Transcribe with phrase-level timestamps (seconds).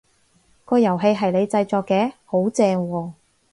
[0.65, 2.13] 個遊戲係你製作嘅？
[2.25, 3.13] 好正喎！